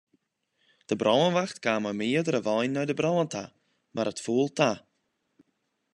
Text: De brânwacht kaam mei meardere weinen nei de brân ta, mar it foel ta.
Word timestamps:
De 0.87 0.95
brânwacht 1.01 1.57
kaam 1.63 1.83
mei 1.85 1.97
meardere 1.99 2.39
weinen 2.47 2.75
nei 2.77 2.87
de 2.89 2.95
brân 2.99 3.29
ta, 3.33 3.43
mar 3.93 4.09
it 4.11 4.23
foel 4.25 4.49
ta. 4.57 4.71